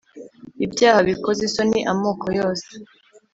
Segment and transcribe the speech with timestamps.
[0.65, 2.69] ibyaha bikoza isoni amoko yose